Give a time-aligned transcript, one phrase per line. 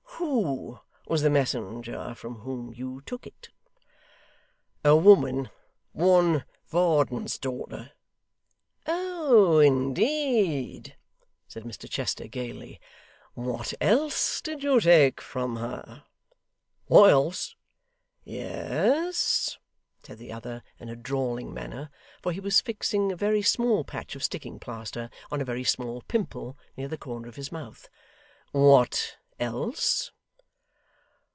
[0.23, 3.49] 'Who was the messenger from whom you took it?'
[4.85, 5.49] 'A woman.
[5.93, 7.93] One Varden's daughter.'
[8.85, 10.95] 'Oh indeed!'
[11.47, 12.79] said Mr Chester gaily.
[13.33, 16.03] 'What else did you take from her?'
[16.85, 17.55] 'What else?'
[18.23, 19.57] 'Yes,'
[20.03, 21.89] said the other, in a drawling manner,
[22.21, 26.03] for he was fixing a very small patch of sticking plaster on a very small
[26.03, 27.89] pimple near the corner of his mouth.
[28.51, 30.11] 'What else?